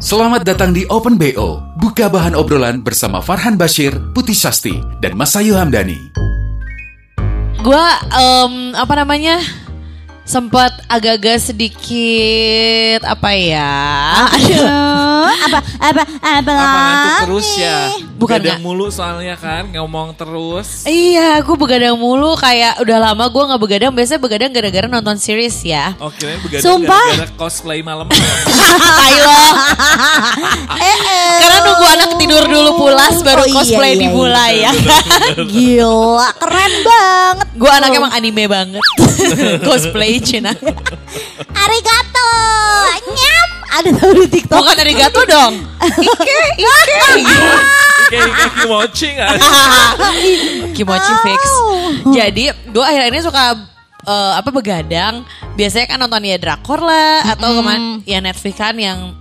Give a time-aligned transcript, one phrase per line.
[0.00, 1.60] Selamat datang di Open BO.
[1.76, 6.08] Buka bahan obrolan bersama Farhan Bashir, Putih Sasti, dan Masayu Hamdani.
[7.60, 9.44] Gua em, apa namanya?
[10.24, 13.72] Sempat agak-agak sedikit apa ya?
[14.30, 17.08] Aduh, apa apa apa lagi?
[17.26, 17.76] terus ya?
[18.20, 20.84] Bukan Begadang mulu soalnya kan ngomong terus.
[20.84, 23.92] Iya, aku begadang mulu kayak udah lama gue nggak begadang.
[23.96, 25.96] Biasanya begadang gara-gara nonton series ya.
[25.98, 27.06] Oke, begadang Sumpah.
[27.16, 28.06] gara-gara cosplay malam.
[28.12, 29.40] Tai lo.
[31.40, 32.70] Karena nunggu anak tidur dulu
[33.22, 34.72] baru Oh, iya, cosplay iya, dimulai ya.
[35.52, 37.48] Gila, keren banget.
[37.56, 38.84] gue anaknya emang anime banget.
[39.66, 40.52] cosplay Cina.
[41.62, 42.30] Arigato.
[43.10, 43.48] Nyam.
[43.70, 44.56] Ada tahu di TikTok.
[44.58, 45.54] Bukan dari gato dong.
[45.80, 46.96] Ike, Ike.
[48.10, 49.08] Kayak kayak kimochi?
[50.74, 51.40] Kimochi fix.
[52.10, 53.44] Jadi gue akhir-akhir ini suka
[54.04, 55.22] eh, apa begadang.
[55.54, 59.14] Biasanya kan nonton ya drakor lah atau kemarin ya Netflix kan yang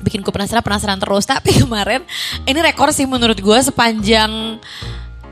[0.00, 1.24] bikin gue penasaran penasaran terus.
[1.32, 2.02] Tapi kemarin
[2.44, 4.60] ini rekor sih menurut gue sepanjang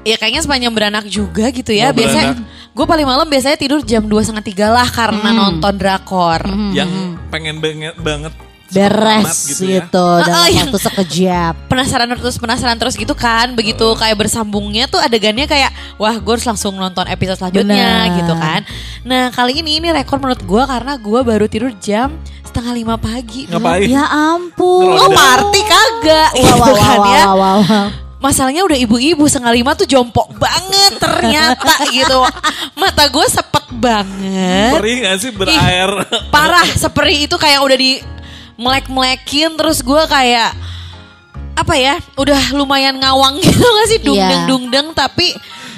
[0.04, 1.90] ya kayaknya sepanjang beranak juga gitu ya.
[1.90, 2.72] Oh, biasanya beranak.
[2.76, 6.44] gue paling malam biasanya tidur jam dua setengah tiga lah karena nonton drakor.
[6.76, 8.32] Yang pengen banget banget
[8.76, 10.22] Beres gitu, gitu ya.
[10.22, 11.54] dalam Oh, yang- waktu sekejap.
[11.66, 16.44] penasaran terus penasaran terus gitu kan begitu kayak bersambungnya tuh adegannya kayak wah gue harus
[16.44, 18.16] langsung nonton episode selanjutnya Benar.
[18.18, 18.60] gitu kan
[19.02, 22.14] nah kali ini ini rekor menurut gue karena gue baru tidur jam
[22.44, 23.84] setengah lima pagi Ngapain?
[23.84, 24.90] Ya ampun.
[24.92, 27.86] oh party kagak Wow, gitu wow, kan wow, ya wow, wow, wow.
[28.20, 32.22] masalahnya udah ibu-ibu setengah lima tuh jompo banget ternyata gitu
[32.72, 35.90] mata gue sepet banget Perih gak sih berair?
[36.30, 38.00] parah seperti itu kayak udah di
[38.54, 40.54] melek-melekin terus gue kayak
[41.54, 44.48] apa ya udah lumayan ngawang gitu gak sih dungdeng Iya.
[44.50, 45.34] dungdeng tapi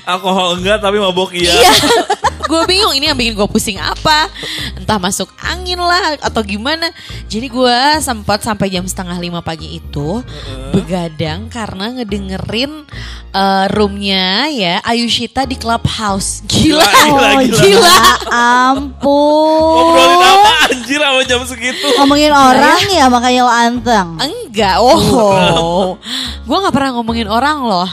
[0.06, 1.50] Alkohol enggak tapi mabok iya.
[1.52, 1.72] iya
[2.46, 4.30] gue bingung ini yang bikin gue pusing apa
[4.78, 6.88] entah masuk angin lah atau gimana
[7.26, 10.22] jadi gue sempat sampai jam setengah lima pagi itu
[10.70, 12.86] begadang karena ngedengerin
[13.34, 17.58] eh, roomnya ya Ayushita di clubhouse gila Gila, gila, gila.
[17.60, 17.98] gila
[18.66, 19.76] Ampun.
[19.76, 21.86] Ngobrolin apa anjir sama jam segitu?
[21.98, 24.08] Ngomongin orang ya makanya lo anteng.
[24.18, 25.96] Enggak, oh.
[26.42, 27.86] gue nggak pernah ngomongin orang loh.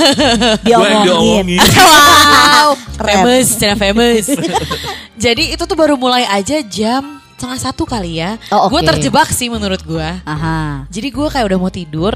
[0.68, 1.02] Yang Diomongin.
[1.06, 1.60] diomongin.
[1.82, 2.68] wow.
[3.04, 4.26] Famous, cina famous.
[5.24, 7.02] Jadi itu tuh baru mulai aja jam
[7.34, 8.38] setengah satu kali ya.
[8.48, 8.88] Oh, Gue oke.
[8.88, 10.08] terjebak sih menurut gue.
[10.22, 10.86] Aha.
[10.86, 12.14] Jadi gue kayak udah mau tidur,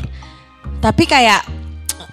[0.78, 1.42] tapi kayak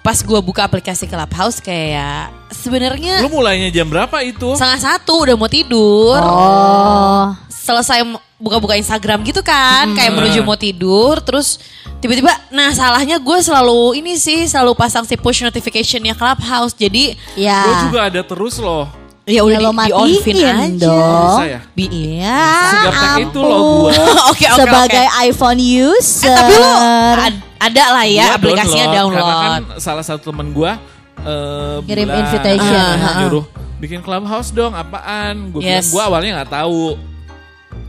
[0.00, 4.52] pas gue buka aplikasi Clubhouse kayak sebenarnya Lu mulainya jam berapa itu?
[4.52, 6.18] setengah satu udah mau tidur.
[6.18, 7.32] Oh.
[7.64, 8.04] Selesai
[8.36, 11.56] buka-buka Instagram gitu kan, kayak menuju mau tidur, terus
[11.98, 17.64] tiba-tiba, nah salahnya gue selalu ini sih selalu pasang si push notificationnya Clubhouse, jadi Ya.
[17.64, 18.84] Gue juga ada terus loh.
[19.24, 20.76] ya Ya udah lo di, di on matiin aja.
[20.78, 21.24] dong.
[21.32, 21.60] Bisa ya?
[21.72, 22.44] Bi- Iya.
[22.70, 23.92] Segaptek itu loh gua.
[24.30, 25.24] Oke oke Sebagai oke.
[25.24, 26.28] iPhone user.
[26.28, 26.68] Eh, tapi lu
[27.16, 29.24] ad- ada lah ya Gua aplikasinya download.
[29.24, 30.72] Karena kan salah satu temen gue
[31.18, 32.76] uh, Ngirim bilang, invitation.
[32.76, 33.14] Ah, ah.
[33.18, 35.48] nyuruh bikin clubhouse dong apaan?
[35.48, 35.88] Gue Yes.
[35.88, 36.82] bilang gue awalnya nggak tahu.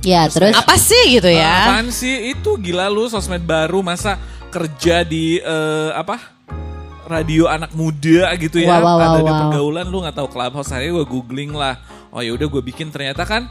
[0.03, 0.57] Ya terus.
[0.57, 1.71] Apa sih gitu ya?
[1.71, 4.19] Apaan sih itu gila lu sosmed baru masa
[4.51, 6.33] kerja di eh, apa?
[7.05, 8.81] Radio anak muda gitu ya.
[8.81, 9.37] Wow, wow, Ada wow, di wow.
[9.45, 11.77] pergaulan lu nggak tahu clubhouse saya gue googling lah.
[12.09, 13.45] Oh ya udah gue bikin ternyata kan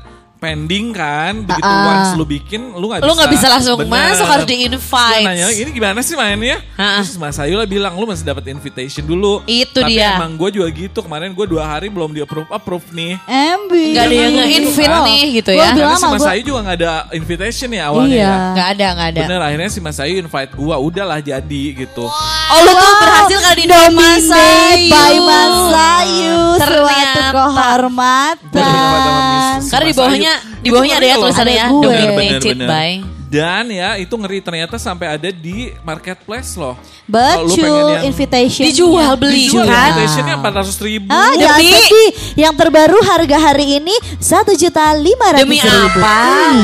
[0.44, 1.88] pending kan begitu ah.
[1.88, 4.12] once lu bikin lu nggak Lu nggak bisa langsung Bener.
[4.12, 5.22] masuk harus di invite.
[5.22, 6.58] nanya ini gimana sih mainnya?
[6.74, 7.00] Ha-ha.
[7.00, 9.40] Terus Mas Ayu lah bilang lu masih dapat invitation dulu.
[9.44, 10.14] Itu Tapi dia.
[10.14, 13.14] emang gue juga gitu kemarin gue dua hari belum di approve approve nih.
[13.24, 13.82] Embi.
[13.90, 15.04] Nggak ada yang nge-invite Loh.
[15.06, 15.62] nih gitu ya.
[15.70, 18.20] Karena si sama Mas Ayu juga nggak ada invitation ya awalnya Iya.
[18.20, 18.34] ya.
[18.52, 19.20] Nggak ada nggak ada.
[19.24, 22.04] Bener akhirnya si Mas Ayu invite gue udahlah jadi gitu.
[22.04, 24.90] Oh lu tuh berhasil kali di Mas Ayu.
[24.90, 27.22] by Mas Ayu suatu Ternyata.
[27.32, 29.56] kehormatan.
[29.64, 30.33] Karena di bawahnya.
[30.60, 32.90] Di bawahnya ada ya tulisannya ya dominated by.
[33.26, 36.78] Dan ya itu ngeri ternyata sampai ada di marketplace loh.
[37.04, 38.62] Betul invitation.
[38.62, 39.90] Dijual beli Dijual kan?
[39.90, 41.10] invitationnya 400 ribu.
[41.10, 42.10] Ah, jangan Demi- sedih.
[42.38, 45.98] Yang terbaru harga hari ini satu juta lima ratus Demi ribu.
[45.98, 46.18] apa?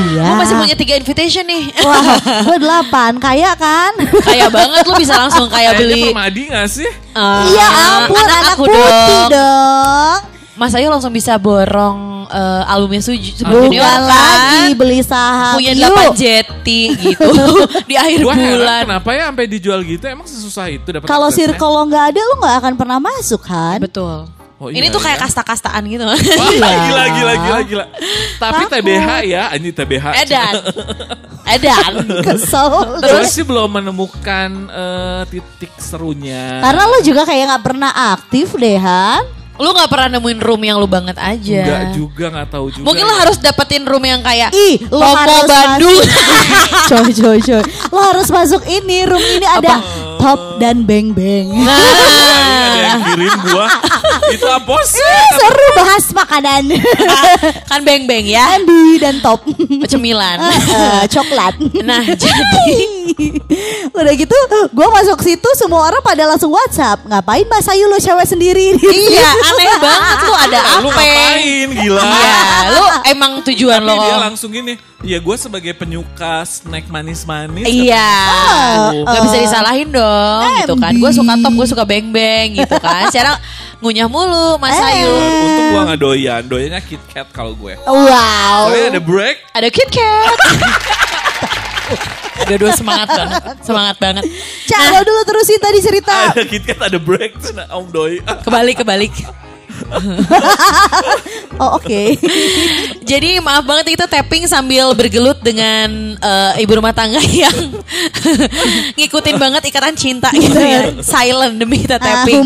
[0.07, 0.23] Iya.
[0.23, 1.63] Gue masih punya tiga invitation nih.
[1.83, 2.03] Wah,
[2.39, 3.91] gue delapan, kaya kan?
[4.23, 6.01] Kaya banget lu bisa langsung kayak Kayaknya beli.
[6.07, 6.87] permadi gak sih?
[6.87, 7.67] eh, Iya
[7.99, 9.29] ampun, anak, aku putih dong.
[9.29, 10.19] dong.
[10.61, 14.01] Mas Ayu langsung bisa borong eh, albumnya Suju Bukan Junior kan.
[14.05, 15.57] lagi beli saham.
[15.57, 15.73] punya.
[15.73, 17.33] 8 jeti gitu
[17.89, 18.81] di akhir heran bulan.
[18.85, 22.33] kenapa ya sampai dijual gitu emang sesusah itu dapat Kalau circle lo nggak ada lo
[22.37, 23.81] nggak akan pernah masuk kan?
[23.81, 24.29] Betul.
[24.61, 25.25] Oh, Ini iya, tuh kayak iya.
[25.25, 26.05] kasta-kastaan gitu.
[26.05, 26.69] Wah, Iya.
[26.85, 27.85] gila gila gila gila.
[28.37, 28.73] Tapi Takut.
[28.77, 30.05] TBH ya, ini TBH.
[30.21, 30.53] Edan.
[31.57, 31.93] Edan.
[32.21, 32.69] Kesel.
[33.01, 36.61] Terus sih belum menemukan eh, titik serunya.
[36.61, 39.40] Karena lo juga kayak nggak pernah aktif deh Han.
[39.61, 41.61] Lu gak pernah nemuin room yang lu banget aja.
[41.61, 42.85] Enggak juga nggak tahu juga.
[42.89, 46.01] Mungkin lo harus dapetin room yang kayak Ih, lo harus Bandung.
[46.89, 47.63] coy, coy, coy.
[47.93, 49.05] Lo harus masuk ini.
[49.05, 49.77] Room ini ada
[50.17, 51.53] top dan beng beng.
[52.41, 53.67] Ini ada yang Nah, kirim gua.
[54.29, 55.15] Itu apa sih?
[55.37, 56.63] Seru bahas makanan.
[57.69, 59.41] kan beng-beng ya, Andi dan top.
[59.87, 60.37] cemilan.
[60.41, 61.55] Eh, coklat.
[61.81, 62.65] Nah, jadi
[63.97, 64.35] Udah gitu,
[64.67, 67.03] gue masuk situ semua orang pada langsung WhatsApp.
[67.03, 68.73] Ngapain Mas Ayu lo cewek sendiri?
[69.07, 71.01] iya aneh banget lu ada Lu apa?
[71.01, 72.01] ngapain gila?
[72.01, 72.39] Iya,
[72.69, 74.01] lu emang tujuan Tapi lo.
[74.01, 74.73] dia langsung gini.
[75.01, 77.65] Ya gue sebagai penyuka snack manis-manis.
[77.65, 79.01] Iya, Oh.
[79.01, 80.93] nggak bisa disalahin dong, gitu kan.
[80.93, 83.09] Gue suka top, gue suka beng beng, gitu kan.
[83.09, 83.33] Sekarang
[83.81, 84.89] ngunyah mulu, Mas Eh.
[84.93, 85.09] Ayu.
[85.09, 86.41] Untung gua gak doyan.
[86.45, 87.73] Doyannya Kit Kat kalau gue.
[87.81, 88.69] Wow.
[88.69, 89.35] Soalnya ada break.
[89.51, 90.37] Ada Kit Kat.
[92.47, 94.23] Dua-dua semangat banget, semangat banget.
[94.67, 96.33] Cak, lo dulu terusin tadi cerita.
[96.33, 97.37] Ada Kit Kat ada break.
[97.53, 98.19] Nah, Om Doi.
[98.43, 99.13] Kebalik, kebalik.
[101.61, 102.17] Oh oke.
[103.11, 107.53] Jadi maaf banget itu tapping sambil bergelut dengan eh, ibu rumah tangga yang
[108.97, 110.89] ngikutin banget ikatan cinta gitu ya.
[111.05, 112.41] Silent demi kita Aku tapping.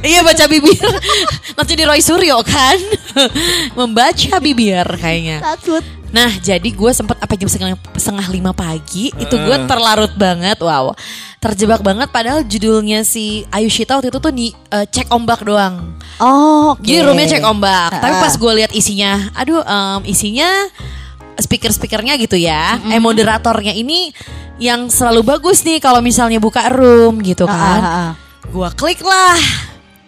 [0.00, 0.76] Iya baca bibir.
[1.56, 2.76] Nanti di Roy Suryo kan.
[3.78, 5.40] Membaca bibir kayaknya.
[5.40, 5.82] Takut.
[6.06, 10.94] Nah jadi gue sempet apa jam setengah, setengah lima pagi itu gue terlarut banget wow
[11.36, 16.72] terjebak banget padahal judulnya si Ayushita waktu itu tuh di eh, cek ombak doang Oh,
[16.72, 16.80] oke.
[16.80, 18.22] jadi roomnya cek ombak tapi Ah.
[18.22, 20.48] pas gue lihat isinya aduh em, isinya
[21.36, 24.14] speaker speakernya gitu ya eh moderatornya ini
[24.56, 28.10] yang selalu bagus nih kalau misalnya buka room gitu kan ah, ah.
[28.46, 29.36] Gua klik lah.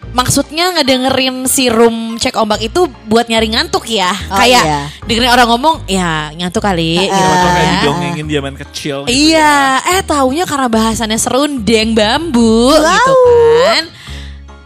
[0.09, 4.09] Maksudnya ngedengerin si room cek ombak itu buat nyari ngantuk ya.
[4.29, 4.81] Oh, Kayak iya.
[5.05, 8.97] dengerin orang ngomong ya ngantuk kali gitu Atau kayak didongengin zaman kecil.
[9.05, 9.55] gitu Iya,
[9.87, 13.15] eh taunya karena bahasannya serundeng bambu gitu
[13.63, 13.85] kan.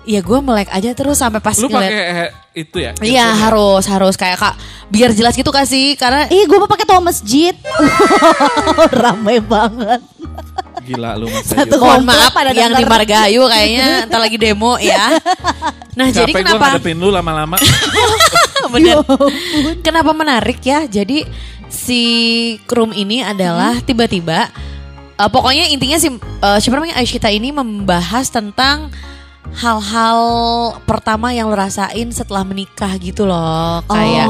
[0.02, 2.90] Ya gue melek aja terus sampai pas Lu ngeliat- pakai eh, itu ya?
[2.96, 3.26] Iya earphone ya?
[3.40, 4.54] harus harus kayak kak
[4.88, 7.54] biar jelas gitu kan sih karena Ih, gue mau pakai toa masjid.
[9.02, 10.02] Ramai banget.
[10.82, 12.82] Gila lu Mas Satu mohon maaf pada yang di.
[12.82, 15.16] Margahayu kayaknya entar lagi demo ya.
[15.94, 17.56] Nah jadi Capek gue kenapa ngadepin lu lama-lama.
[18.74, 19.04] Bener.
[19.84, 20.86] Kenapa menarik ya?
[20.90, 21.22] Jadi
[21.70, 22.02] si
[22.68, 24.50] room ini adalah tiba-tiba
[25.16, 28.90] eh, pokoknya intinya si eh, siapa namanya Aisyita ini membahas tentang
[29.50, 30.20] hal-hal
[30.86, 34.26] pertama yang lo rasain setelah menikah gitu loh kayak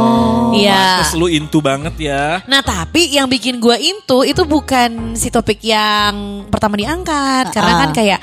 [0.56, 0.98] iya.
[0.98, 2.40] Pantes lu into banget ya.
[2.48, 7.52] Nah tapi yang bikin gue into itu bukan si topik yang pertama diangkat.
[7.54, 8.20] Karena kan kayak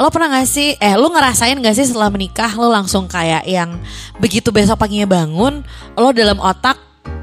[0.00, 3.76] lo pernah gak sih, eh lo ngerasain gak sih setelah menikah lo langsung kayak yang
[4.16, 5.60] begitu besok paginya bangun
[5.92, 6.80] Lo dalam otak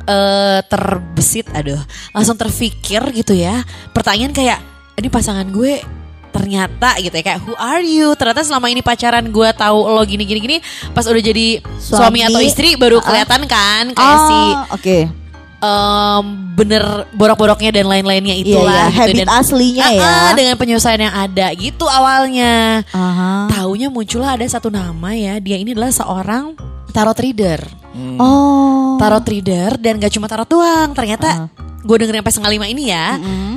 [0.07, 1.79] eh terbesit, aduh
[2.15, 3.63] langsung terfikir gitu ya.
[3.91, 4.59] Pertanyaan kayak
[4.97, 5.81] ini pasangan gue
[6.37, 10.23] ternyata gitu ya kayak who are you ternyata selama ini pacaran gue tahu lo gini
[10.23, 10.57] gini gini
[10.91, 12.19] pas udah jadi suami, Suami.
[12.23, 14.97] atau istri baru kelihatan kan kayak si Oh, oke.
[15.57, 16.23] em,
[16.53, 18.87] bener borok-boroknya dan lain-lainnya Iya, itulah iya.
[18.87, 20.13] gitu Habit dan aslinya Ah, ya.
[20.33, 23.49] dengan penyelesaian yang ada gitu awalnya Aha.
[23.49, 26.53] taunya muncullah ada satu nama ya dia ini adalah seorang
[26.89, 27.61] tarot reader
[28.15, 28.93] Oh.
[28.97, 33.17] tarot reader dan gak cuma tarot doang ternyata gue dengerin sampai setengah lima ini ya
[33.17, 33.56] Mm.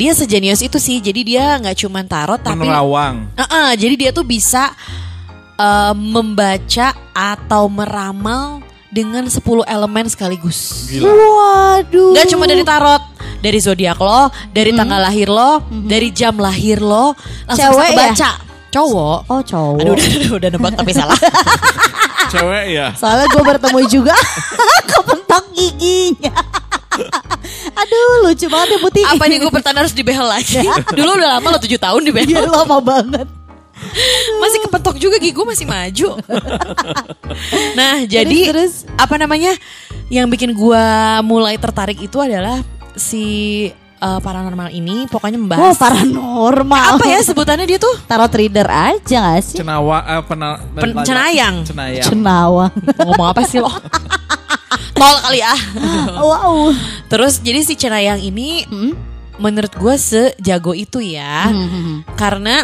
[0.00, 3.28] Dia sejenius itu sih jadi dia nggak cuma tarot tapi Menerawang.
[3.36, 4.72] Ah, ah, jadi dia tuh bisa
[5.60, 11.04] eh, membaca atau meramal dengan 10 elemen sekaligus Gila.
[11.06, 12.16] Waduh.
[12.16, 12.98] Gak cuma dari tarot,
[13.38, 17.14] dari zodiak lo, dari tanggal lahir lo, dari jam lahir lo,
[17.46, 18.30] langsung Cewek bisa kebaca.
[18.70, 19.18] Cowok.
[19.30, 19.78] Oh cowok.
[19.82, 21.18] Aduh, udah, udah, udah nebak tapi salah.
[22.34, 22.86] Cewek ya.
[22.98, 24.14] Soalnya gue bertemu juga
[24.90, 26.34] kepentok giginya.
[27.80, 29.04] Aduh lucu banget ya Putih.
[29.08, 30.60] Apa nih gue pertanda harus dibehel lagi?
[30.92, 32.44] Dulu udah lama lo 7 tahun dibehel.
[32.44, 33.26] lama banget.
[34.36, 36.08] Masih kepentok juga gigi gue masih maju.
[37.78, 38.84] nah, jadi terus?
[39.00, 39.56] apa namanya?
[40.12, 40.84] Yang bikin gue
[41.24, 42.60] mulai tertarik itu adalah
[42.92, 43.24] si
[43.96, 47.00] eh, paranormal ini pokoknya membahas paranormal.
[47.00, 47.96] apa ya sebutannya dia tuh?
[48.04, 49.56] Tarot reader aja gak sih?
[49.64, 51.64] Cenawa eh, penal, Pen- cenayang.
[51.64, 52.04] Cenayang.
[52.04, 52.66] Cenawa.
[53.00, 53.72] Ngomong apa sih lo?
[54.92, 55.58] Tol kali ah.
[56.16, 56.70] wow.
[57.06, 58.92] Terus jadi si Cenayang ini Hmm?
[59.36, 61.48] menurut gue sejago itu ya.
[62.12, 62.60] Karena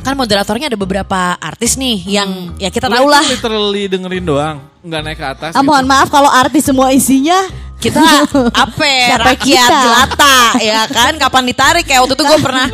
[0.00, 5.00] kan moderatornya ada beberapa artis nih yang ya kita tahu lah literally dengerin doang, nggak
[5.02, 5.52] naik ke atas.
[5.52, 5.92] Ah, mohon gitu.
[5.92, 7.36] maaf kalau artis semua isinya
[7.76, 8.00] kita
[8.54, 9.80] apa Siapa rakyat kita?
[9.82, 12.68] jelata ya kan kapan ditarik kayak waktu itu gue pernah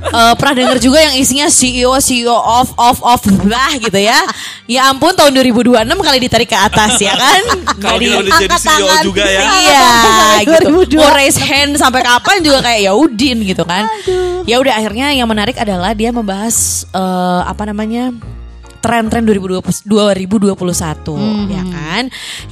[0.00, 4.18] eh, pernah denger juga yang isinya CEO CEO of of of lah gitu ya
[4.64, 7.42] ya ampun tahun 2026 kali ditarik ke atas ya kan
[7.82, 9.02] Kalau Nggak kita udah jadi angkat CEO tangan.
[9.02, 9.40] juga ya.
[9.40, 10.98] iya Sampai gitu 2002.
[10.98, 13.84] mau raise hand sampai kapan juga kayak ya udin gitu kan
[14.44, 16.56] ya udah akhirnya yang menarik adalah dia membahas
[16.88, 18.10] eh, apa namanya
[18.78, 19.58] tren-tren 2020
[19.90, 20.54] 2021
[21.50, 22.02] ya kan.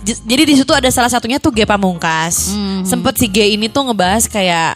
[0.03, 2.51] Jadi di situ ada salah satunya tuh G Pamungkas.
[2.83, 4.75] Sempet si G ini tuh ngebahas kayak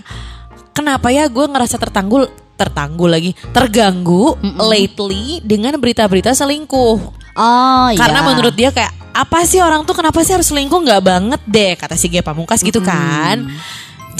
[0.70, 6.96] kenapa ya gue ngerasa tertanggul tertanggul lagi terganggu lately dengan berita-berita selingkuh.
[7.40, 7.96] Oh iya.
[7.96, 11.72] Karena menurut dia kayak apa sih orang tuh kenapa sih harus selingkuh nggak banget deh
[11.80, 13.48] kata si G Pamungkas gitu kan.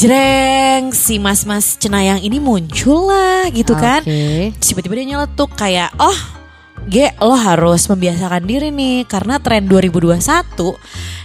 [0.01, 4.01] Jreng si mas-mas cenayang ini muncul lah gitu kan.
[4.01, 4.57] Oke.
[4.57, 6.41] Terus Tiba-tiba dia nyeletuk kayak oh
[6.89, 10.17] G lo harus membiasakan diri nih karena tren 2021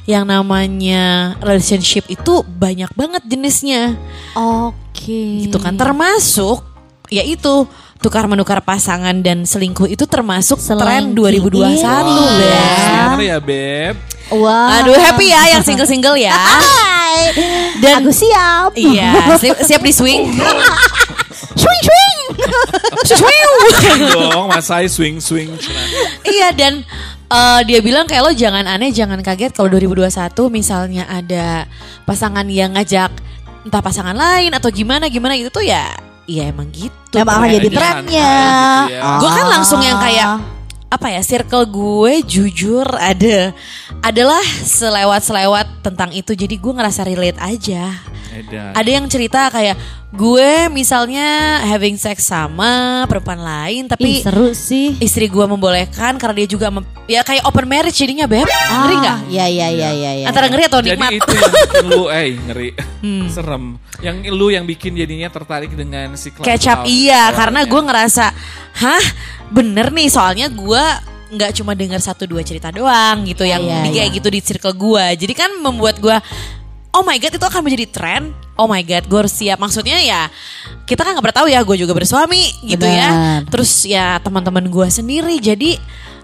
[0.06, 3.98] yang namanya relationship itu banyak banget jenisnya
[4.38, 5.48] Oke.
[5.48, 6.62] gitu kan termasuk
[7.08, 11.50] yaitu tukar menukar pasangan dan selingkuh itu termasuk tren Selingkuh.
[11.50, 11.98] 2021 Iya.
[12.36, 13.20] Beb.
[13.20, 13.96] Ya beb.
[14.32, 14.80] Wah.
[14.80, 16.34] Aduh happy ya yang single-single ya.
[16.34, 17.32] Hai.
[17.78, 18.74] Dan Aku siap.
[18.76, 20.34] iya, siap, siap di swing.
[21.56, 22.20] Swing swing.
[24.12, 25.50] dong, Masai swing swing.
[26.26, 26.84] iya dan
[27.28, 30.10] eh, dia bilang kayak lo jangan aneh, jangan kaget kalau 2021
[30.50, 31.70] misalnya ada
[32.04, 33.12] pasangan yang ngajak
[33.64, 35.86] entah pasangan lain atau gimana gimana gitu tuh ya,
[36.26, 37.16] ya emang gitu.
[37.16, 38.34] Emang akan jadi trennya.
[38.86, 39.12] gitu ya.
[39.22, 40.40] Gue kan langsung yang kayak Ah.
[40.86, 43.52] apa ya circle gue jujur ada
[44.00, 47.92] adalah selewat-selewat tentang itu jadi gue ngerasa relate aja.
[48.38, 48.72] Edan.
[48.72, 51.28] Ada yang cerita kayak gue misalnya
[51.62, 54.96] having sex sama perempuan lain Ih, tapi seru sih.
[54.98, 59.18] istri gue membolehkan karena dia juga mem- ya kayak open marriage jadinya beb ngeri nggak?
[59.28, 60.26] Iya iya iya iya iya.
[60.26, 61.12] Antara ngeri atau Jadi nikmat?
[61.14, 63.28] itu yang bikin lu, eh ngeri, Hmm.
[63.28, 63.64] serem.
[63.98, 67.36] Yang lu yang bikin jadinya tertarik dengan si Kecap iya orangnya.
[67.36, 68.26] karena gue ngerasa
[68.76, 69.06] hah
[69.48, 70.84] bener nih soalnya gue
[71.28, 74.16] nggak cuma dengar satu dua cerita doang gitu yang Iya, di kayak iya.
[74.16, 76.14] gitu di circle gue jadi kan membuat gue
[76.96, 78.24] oh my god itu akan menjadi tren.
[78.56, 79.60] Oh my god gue harus siap.
[79.60, 80.32] Maksudnya ya
[80.88, 83.10] kita kan nggak pernah tahu ya gue juga bersuami gitu ya.
[83.12, 83.52] Benar.
[83.52, 85.36] terus ya teman-teman gue sendiri.
[85.44, 85.76] Jadi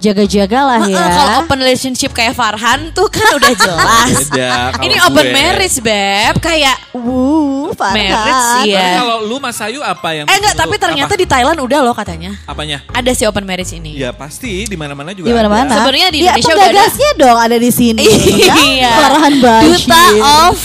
[0.02, 0.98] Jaga-jagalah ya.
[0.98, 6.34] kalau open relationship kayak Farhan tuh kan udah jelas Beda, ini gue- open marriage beb
[6.38, 7.96] kayak Wuh, Farhan.
[7.96, 11.16] marriage Tapi ya kalau lu Mas Ayu apa yang eh enggak tapi ternyata apa?
[11.16, 12.82] di Thailand udah loh katanya apanya?
[12.90, 13.94] ada si open marriage ini.
[13.94, 15.70] Ya pasti di mana-mana juga Di mana-mana.
[15.72, 17.14] Sebenarnya di Ya, Indonesia udah ada.
[17.16, 18.04] dong ada di sini.
[18.04, 18.92] Iya.
[18.98, 19.70] Farhan Bashir.
[19.78, 20.04] Duta
[20.44, 20.58] of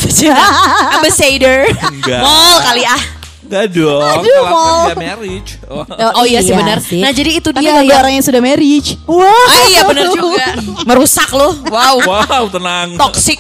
[0.96, 1.58] Ambassador.
[1.68, 2.20] Enggak.
[2.20, 3.00] Mall kali ah.
[3.46, 4.66] Enggak dong, Aduh, kalau mau.
[4.66, 5.50] kan dia marriage.
[5.70, 5.86] Oh.
[6.18, 6.82] Oh, iya sih benar.
[6.82, 8.98] Nah, jadi itu Tapi dia yang- orang yang sudah marriage.
[9.06, 9.22] Wah.
[9.30, 10.46] Ah iya benar juga.
[10.90, 11.54] Merusak loh.
[11.70, 11.96] Wow.
[12.02, 12.98] Wow, tenang.
[12.98, 13.38] Toxic.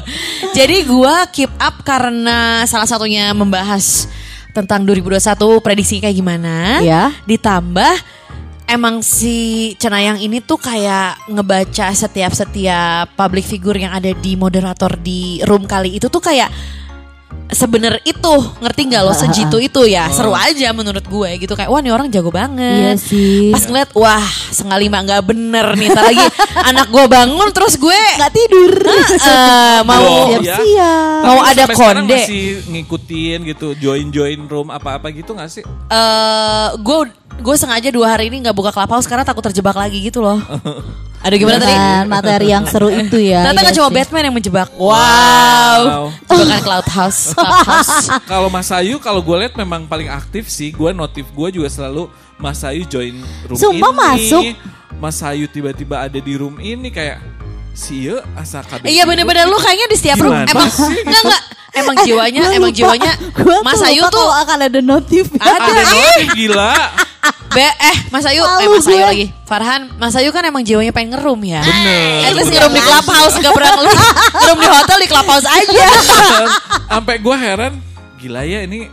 [0.58, 4.04] jadi gua keep up karena salah satunya membahas
[4.52, 6.84] tentang 2021 prediksi kayak gimana.
[6.84, 7.16] Ya.
[7.24, 7.94] Ditambah
[8.68, 15.40] emang si Cenayang ini tuh kayak ngebaca setiap-setiap public figure yang ada di moderator di
[15.48, 16.52] room kali itu tuh kayak
[17.48, 18.28] sebener itu
[18.58, 22.06] ngerti nggak lo sejitu itu ya seru aja menurut gue gitu kayak wah nih orang
[22.06, 23.48] jago banget Iya sih.
[23.48, 26.24] pas ngeliat wah sengali mah nggak bener nih Ntar lagi
[26.62, 28.72] anak gue bangun terus gue Nggak tidur.
[28.84, 30.56] eh, mau Loh, Siap ya.
[30.58, 31.20] siap.
[31.24, 32.12] Mau Tapi ada konde.
[32.14, 35.64] masih ngikutin gitu, join-join room apa-apa gitu gak sih?
[35.64, 36.98] eh gue
[37.38, 40.36] gue sengaja dua hari ini nggak buka clubhouse karena takut terjebak lagi gitu loh
[41.18, 43.42] ada gimana tadi Dengan materi yang seru itu ya.
[43.44, 43.96] ternyata Iya nggak cuma sih.
[43.96, 45.82] Batman yang menjebak wow
[46.24, 47.94] jebakan clubhouse clubhouse
[48.24, 50.70] Kalau Mas Ayu, kalau gue lihat memang paling aktif sih.
[50.70, 52.06] Gue notif gue juga selalu
[52.36, 53.98] Mas Ayu join room Sumpah ini.
[53.98, 54.42] masuk.
[54.96, 57.18] Mas Ayu tiba-tiba ada di room ini kayak
[57.70, 58.86] si asa kabeh.
[58.86, 61.02] Iya bener-bener lu kayaknya di setiap room emang sih?
[61.02, 63.12] enggak enggak emang jiwanya Gua emang jiwanya
[63.62, 65.30] Mas Ayu tuh akan ada notif.
[65.34, 66.74] ada Ada notif gila.
[67.48, 69.08] Be, eh Mas Ayu eh Malu Mas Ayu gue.
[69.08, 69.26] lagi.
[69.42, 71.64] Farhan Mas Ayu kan emang jiwanya pengen ngerum ya.
[71.64, 72.28] Bener.
[72.28, 73.96] At least ngerum di clubhouse Gak pernah ngerum,
[74.42, 75.86] ngerum di hotel di clubhouse aja.
[76.86, 77.72] Sampai gue heran,
[78.16, 78.88] gila ya ini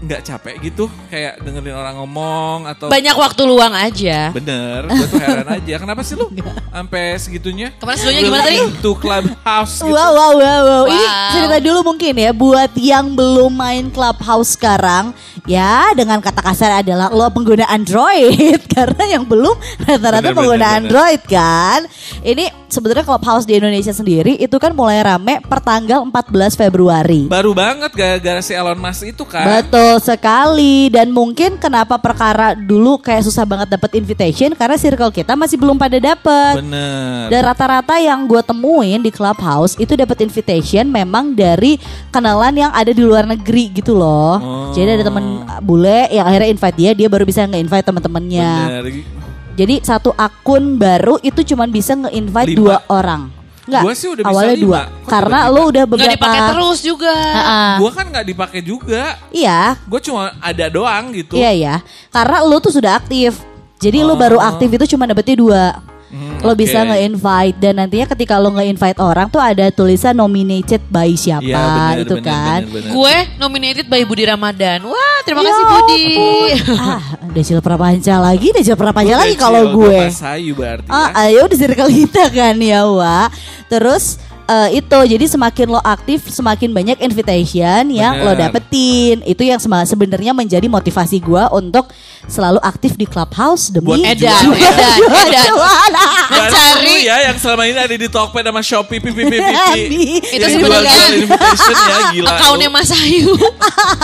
[0.00, 5.20] nggak capek gitu kayak dengerin orang ngomong atau Banyak waktu luang aja bener gue tuh
[5.20, 6.32] heran aja kenapa sih lu
[6.70, 8.58] sampai segitunya Kemarin sebelumnya gimana tadi?
[8.76, 9.90] Itu clubhouse gitu.
[9.90, 10.84] Wow, wow, wow, wow.
[10.86, 15.16] Ini cerita dulu mungkin ya buat yang belum main Clubhouse sekarang.
[15.48, 19.56] Ya dengan kata kasar adalah lo pengguna Android karena yang belum
[19.88, 20.80] rata-rata Bener, pengguna bener, bener.
[20.84, 21.80] Android kan.
[22.20, 27.26] Ini sebenarnya Clubhouse di Indonesia sendiri itu kan mulai rame pertanggal 14 Februari.
[27.26, 29.64] Baru banget gara-gara si Elon Musk itu kan.
[29.64, 35.34] Betul sekali dan mungkin kenapa perkara dulu kayak susah banget dapet invitation karena circle kita
[35.34, 36.62] masih belum pada dapet.
[36.62, 37.32] Bener.
[37.32, 41.80] Dan rata-rata yang gue temuin di Clubhouse itu dapat invitation memang dari
[42.14, 44.38] kenalan yang ada di luar negeri gitu loh.
[44.38, 44.70] Oh.
[44.76, 48.52] Jadi ada temen bule yang akhirnya invite dia, dia baru bisa nge-invite teman-temannya.
[49.56, 53.39] Jadi satu akun baru itu cuman bisa nge-invite dua orang.
[53.60, 54.64] Enggak, Gua sih udah bisa awalnya lima.
[54.64, 54.80] dua.
[54.80, 55.54] Kok Karena tiba-tiba?
[55.54, 57.14] lo udah beberapa Nggak dipakai terus juga.
[57.14, 57.60] Ha-ha.
[57.76, 59.02] Gua kan nggak dipakai juga.
[59.30, 61.34] Iya, Gue cuma ada doang gitu.
[61.34, 61.74] Iya ya,
[62.08, 63.36] karena lo tuh sudah aktif.
[63.76, 64.16] Jadi lo Oh.
[64.16, 65.64] baru aktif itu cuma dapetnya dua.
[66.10, 66.90] Hmm, lo bisa oke.
[66.90, 71.96] nge-invite dan nantinya ketika lo nge-invite orang tuh ada tulisan nominated by siapa Iya, bener,
[72.00, 72.60] itu bener, kan.
[72.60, 72.90] bener, bener.
[72.90, 74.78] Gue nominated by Budi Ramadan.
[74.84, 76.06] Wah, terima Ya kasih Budi.
[76.76, 77.00] ah,
[77.30, 80.00] Decil Prapanca lagi, Decil Prapanca lagi kalau gue.
[80.08, 80.92] Pasayu berarti ya.
[80.92, 83.30] Ah, ayo di circle kita kan ya, Wak.
[83.68, 84.18] Terus
[84.50, 88.50] eh, itu jadi semakin lo aktif semakin banyak invitation yang lo Bener.
[88.50, 91.86] dapetin itu yang sebenarnya menjadi motivasi gue untuk
[92.26, 94.98] selalu aktif di clubhouse demi Buat Edan, jual- edan,
[95.46, 95.94] jual-
[96.30, 100.02] Mencari- ya yang selama ini ada di Tokped sama Shopee pipi pipi pipi.
[100.34, 100.94] Itu sebenarnya
[101.64, 102.30] ya gila.
[102.36, 102.68] Akunnya.
[102.70, 103.34] Mas Ayu.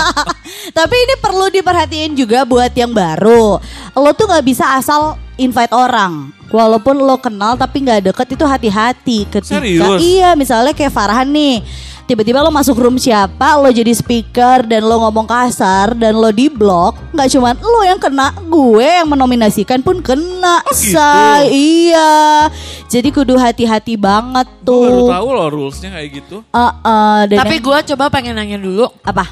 [0.79, 3.59] Tapi ini perlu diperhatiin juga buat yang baru.
[3.95, 6.33] Lo tuh nggak bisa asal invite orang.
[6.47, 9.99] Walaupun lo kenal tapi nggak deket itu hati-hati ketika Serius?
[9.99, 11.59] iya misalnya kayak Farhan nih.
[12.07, 16.47] Tiba-tiba lo masuk room siapa, lo jadi speaker dan lo ngomong kasar dan lo di
[16.47, 16.95] blok.
[17.11, 20.63] Nggak cuman lo yang kena, gue yang menominasikan pun kena.
[20.63, 20.95] Oh, gitu?
[20.95, 21.51] say.
[21.51, 22.47] Iya.
[22.87, 25.11] Jadi kudu hati-hati banget Gue baru tuh.
[25.11, 26.37] tahu loh rulesnya kayak gitu.
[26.47, 28.87] Uh, uh, dan Tapi yang- gue coba pengen nanya dulu.
[29.03, 29.27] apa?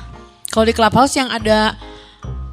[0.50, 1.78] Kalau di Clubhouse yang ada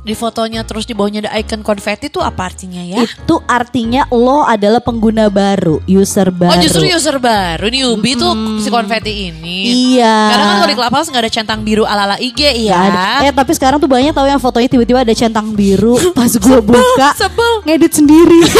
[0.02, 3.06] di fotonya terus di bawahnya ada icon konfeti itu apa artinya ya?
[3.06, 6.50] Itu artinya lo adalah pengguna baru, user baru.
[6.50, 8.34] Oh justru user baru newbie tuh
[8.66, 9.94] si konfeti ini.
[9.94, 10.18] Iya.
[10.34, 12.82] Karena kan kalau di Clubhouse nggak ada centang biru ala-ala IG ya.
[12.82, 13.30] ada.
[13.30, 17.10] Eh tapi sekarang tuh banyak tahu yang fotonya tiba-tiba ada centang biru pas gue buka
[17.14, 17.62] sebel.
[17.70, 18.42] ngedit sendiri.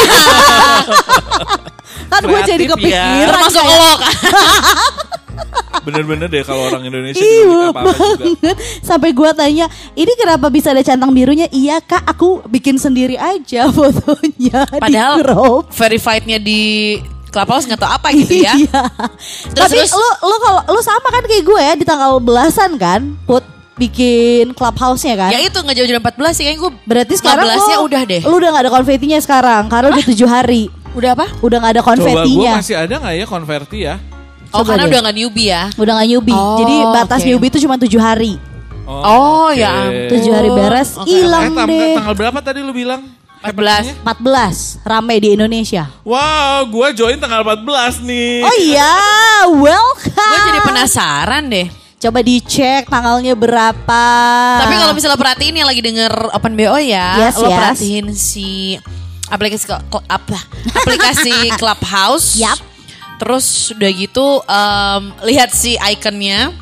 [2.12, 2.70] kan gue jadi ya.
[2.76, 4.14] kepikiran Termasuk kayak, lo kan.
[5.82, 8.56] Bener-bener deh kalau orang Indonesia Iya banget.
[8.80, 11.46] Sampai gue tanya, ini kenapa bisa ada centang birunya?
[11.48, 15.62] Iya kak, aku bikin sendiri aja fotonya Padahal di crop.
[15.70, 16.62] verified-nya di
[17.28, 18.52] Clubhouse nggak tahu apa gitu ya.
[18.60, 18.82] Iya.
[19.48, 22.76] Terus- Tapi terus- lu lu kalau lu sama kan kayak gue ya di tanggal belasan
[22.76, 23.40] kan, put
[23.74, 25.30] bikin clubhouse-nya kan?
[25.30, 28.22] Ya itu nggak jauh dari 14 sih kayaknya gue Berarti sekarang 15-nya lu, udah deh.
[28.22, 30.62] Lu udah gak ada konfetinya sekarang karena udah tujuh hari.
[30.92, 31.26] Udah apa?
[31.40, 32.52] Udah gak ada Coba gue konfetinya.
[32.54, 33.94] masih ada nggak ya konverti ya?
[34.52, 34.90] Oh Coba karena deh.
[34.90, 35.62] udah nggak newbie ya.
[35.74, 36.36] Udah gak newbie.
[36.36, 37.26] Oh, Jadi batas oke.
[37.26, 38.32] newbie itu cuma tujuh hari.
[38.82, 39.00] Oh,
[39.48, 39.56] oke.
[39.56, 40.10] ya ampun.
[40.10, 41.94] Tujuh hari beres, hilang Eh, tam- deh.
[41.96, 43.00] tanggal berapa tadi lu bilang?
[43.42, 43.98] 14.
[43.98, 45.90] 14 rame di Indonesia.
[46.02, 48.38] Wow, gue join tanggal 14 nih.
[48.40, 48.92] Oh iya,
[49.50, 50.14] welcome.
[50.14, 51.66] Gue jadi penasaran deh.
[51.98, 54.04] Coba dicek tanggalnya berapa.
[54.60, 57.56] Tapi kalau misalnya perhatiin yang lagi denger Open BO ya, Yes, lo yes.
[57.56, 58.48] perhatiin si
[59.26, 59.64] aplikasi
[60.06, 60.38] apa?
[60.76, 62.36] Aplikasi Clubhouse.
[62.36, 62.58] Yap.
[63.16, 66.52] Terus udah gitu em, lihat si ikonnya.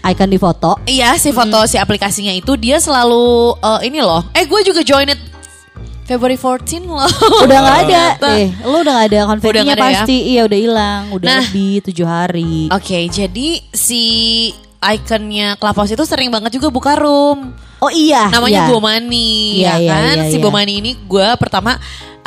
[0.00, 0.78] icon di foto.
[0.84, 4.24] Iya, si foto si aplikasinya itu dia selalu eh, ini loh.
[4.32, 5.20] Eh, gue juga join it
[6.04, 7.04] February 14 loh.
[7.44, 8.02] Udah gak ada.
[8.34, 9.84] Eh, lu udah gak ada konfetinya nggak ya?
[10.00, 10.16] pasti.
[10.32, 11.02] Iya udah hilang.
[11.12, 11.42] Udah Nah.
[11.44, 12.72] lebih tujuh hari.
[12.72, 14.02] Oke, jadi si
[14.80, 17.52] ikonnya Clubhouse itu sering banget juga buka room.
[17.78, 18.26] Oh iya.
[18.26, 18.70] namanya iya.
[18.70, 19.30] Bomani
[19.60, 20.42] Iya, ya iya, kan iya, si iya.
[20.42, 21.78] Bomani ini gue pertama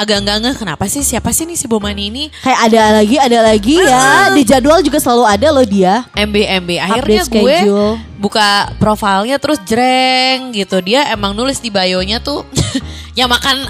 [0.02, 3.40] agak nggak ngeh kenapa sih siapa sih nih si Bomani ini Kayak ada lagi, ada
[3.46, 4.34] lagi ya.
[4.34, 6.04] Di jadwal juga selalu ada loh dia.
[6.14, 6.36] MB
[6.66, 7.94] MB akhirnya Update gue schedule.
[8.18, 12.42] buka profilnya terus jreng gitu dia emang nulis di bio-nya tuh
[13.20, 13.70] yang makan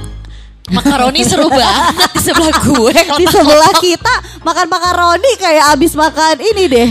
[0.72, 6.64] makaroni seru banget di sebelah gue Di sebelah kita makan makaroni kayak abis makan ini
[6.66, 6.90] deh.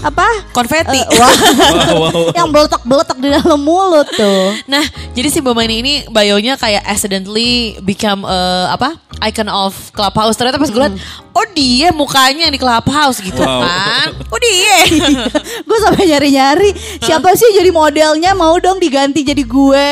[0.00, 0.52] Apa?
[0.52, 1.32] konfeti Eh, wah.
[1.32, 2.20] Wow, wow.
[2.36, 4.54] Yang beletak-beletak di dalam mulut tuh.
[4.68, 8.94] Nah, jadi si Bomani ini bio-nya kayak accidentally become eh, apa?
[9.22, 10.34] Icon of Clubhouse.
[10.34, 10.94] Ternyata pas gue liat,
[11.32, 13.62] oh dia mukanya yang di Clubhouse gitu Wow.
[13.62, 14.06] kan.
[14.28, 14.76] Oh dia.
[15.68, 19.90] gue sampai nyari-nyari siapa sih jadi modelnya mau dong diganti jadi gue.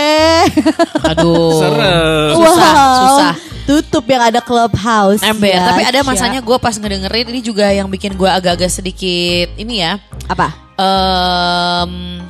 [1.09, 1.57] Aduh.
[1.57, 2.35] Serem.
[2.37, 3.30] Susah, susah.
[3.67, 5.23] Tutup yang ada clubhouse.
[5.23, 6.07] Ember, ya, tapi ada Sya.
[6.07, 9.99] masanya gue pas ngedengerin ini juga yang bikin gue agak-agak sedikit ini ya.
[10.27, 10.55] apa?
[10.81, 12.25] Em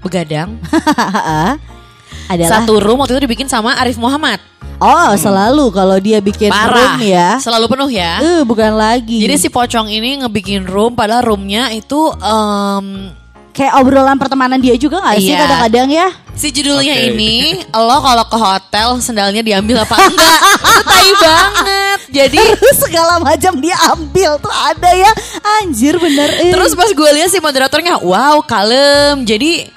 [0.00, 0.56] begadang.
[2.30, 4.38] Adalah Satu room waktu itu dibikin sama Arif Muhammad.
[4.80, 6.96] Oh, selalu kalau dia bikin Parah.
[6.96, 7.36] room ya.
[7.36, 8.16] Selalu penuh ya.
[8.22, 9.20] Eh, bukan lagi.
[9.20, 13.12] Jadi si pocong ini ngebikin room padahal roomnya itu em
[13.50, 15.40] kayak obrolan pertemanan dia juga gak sih Iya.
[15.40, 16.08] kadang-kadang ya?
[16.32, 17.06] Si judulnya Oke.
[17.10, 17.34] ini
[17.68, 20.40] lo kalau ke hotel sendalnya diambil apa enggak?
[20.40, 21.98] Itu tai banget.
[22.08, 25.12] Jadi Terus segala macam dia ambil tuh ada ya.
[25.60, 26.30] Anjir bener.
[26.40, 26.50] eh.
[26.50, 29.22] terus pas gue lihat si moderatornya, wow kalem.
[29.22, 29.68] Jadi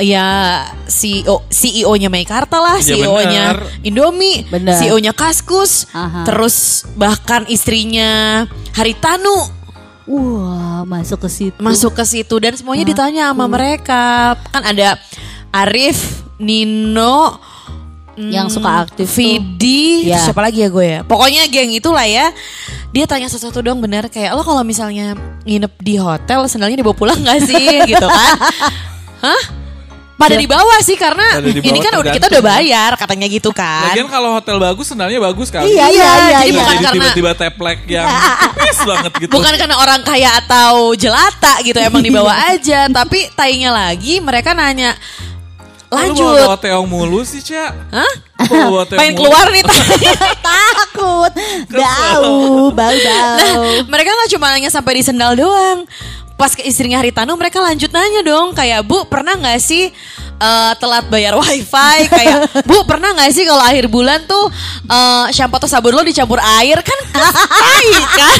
[0.00, 3.58] ya CEO CEO-nya Meikarta lah, Iya, CEO-nya bener.
[3.84, 4.72] Indomie, Bener.
[4.74, 6.24] CEO-nya Kaskus, Aha.
[6.24, 9.59] terus bahkan istrinya Haritanu
[10.10, 11.58] Wah masuk ke situ.
[11.62, 14.34] masuk ke situ dan semuanya ditanya sama mereka.
[14.50, 14.98] Kan ada
[15.50, 17.38] Arif, Nino,
[18.18, 19.06] mm, Yang suka aktif.
[19.06, 20.18] Vidi, Ya.
[20.18, 21.00] siapa lagi ya gue ya?
[21.02, 22.34] Pokoknya geng itulah ya.
[22.90, 25.14] Dia tanya sesuatu dong bener kayak lo kalau misalnya
[25.46, 28.34] nginep di hotel sendalnya dibawa pulang gak sih gitu kan?
[29.24, 29.42] Hah?
[30.20, 32.44] Pada di bawah sih karena di ini bawah kan udah kita tergantung.
[32.44, 33.88] udah bayar katanya gitu kan.
[33.88, 35.64] Lagian kalau hotel bagus sendalnya bagus kan.
[35.64, 36.58] Iya, iya, iya, jadi iya.
[36.60, 38.06] bukan Jadi karena tiba-tiba teplek yang
[38.52, 39.32] tipis banget gitu.
[39.32, 44.92] Bukan karena orang kaya atau jelata gitu emang dibawa aja, tapi tainya lagi mereka nanya
[45.90, 46.46] Lu lanjut.
[46.46, 47.74] bawa teong mulu sih, Cak.
[47.90, 48.12] Hah?
[48.94, 49.66] Pengen keluar nih.
[50.38, 51.32] Takut.
[51.66, 52.94] Bau, bau, bau.
[53.02, 55.82] Nah, mereka nggak cuma nanya sampai di sendal doang.
[56.40, 59.92] Pas ke istrinya Haritanu mereka lanjut nanya dong kayak Bu pernah nggak sih
[60.40, 61.96] eh, telat bayar wifi?
[62.16, 64.48] Kayak Bu pernah nggak sih kalau akhir bulan tuh
[64.88, 66.80] eh, shampoo atau sabun lo dicampur air?
[66.80, 66.98] Kan
[67.60, 68.38] tai kan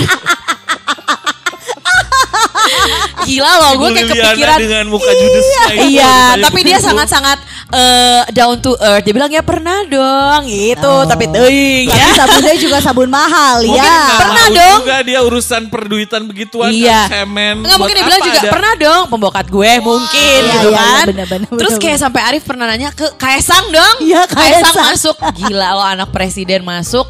[3.27, 7.39] Gila loh gue kayak kepikiran dengan muka judesnya Iya, tanya tapi dia sangat-sangat
[7.71, 9.03] eh, down to earth.
[9.03, 12.07] Dia bilang ya pernah dong gitu, tapi teuing Tapi ya.
[12.19, 14.03] sabunnya juga sabun mahal Mungkin ya.
[14.17, 14.79] Pernah dong.
[14.83, 17.07] juga dia urusan perduitan begituan Iya.
[17.07, 17.63] semen.
[17.63, 20.89] Enggak mungkin dia bilang juga ada- pernah dong pembokat gue mungkin Iya, gitu iya, iya,
[20.91, 21.07] kan.
[21.07, 22.05] bener, bener, Terus bener, kayak bener.
[22.05, 23.97] sampai Arif pernah nanya ke Kaisang dong.
[24.01, 24.75] Iya, Kaisang.
[24.87, 25.17] masuk.
[25.37, 27.07] Gila lo anak presiden masuk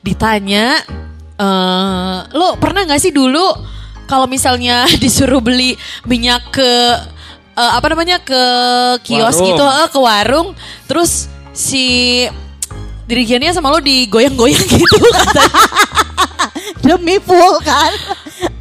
[0.00, 0.78] ditanya
[1.36, 3.44] eh lo pernah nggak sih dulu
[4.06, 6.70] kalau misalnya disuruh beli minyak ke
[7.52, 8.42] eh, apa namanya ke
[9.02, 9.46] kios Warung.
[9.50, 10.48] gitu eh, ke warung
[10.86, 11.84] terus si
[13.06, 15.46] dirigennya sama lo digoyang-goyang gitu katanya.
[16.86, 17.90] Demi full kan.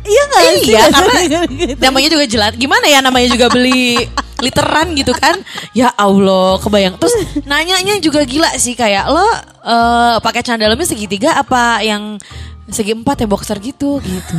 [0.06, 0.70] Iya gak sih?
[0.70, 1.14] Iya karena
[1.50, 1.82] Gitu.
[1.82, 2.52] namanya juga jelas.
[2.54, 4.06] Gimana ya namanya juga beli
[4.38, 5.34] literan gitu kan?
[5.74, 7.02] Ya Allah, kebayang.
[7.02, 9.26] Terus nanyanya juga gila sih kayak lo
[9.66, 12.22] eh, pakai celana dalamnya segitiga apa yang
[12.68, 14.38] segi empat ya boxer gitu gitu.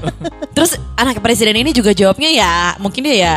[0.56, 3.36] Terus anak presiden ini juga jawabnya ya mungkin dia ya